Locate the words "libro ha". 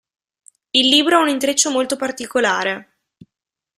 0.89-1.21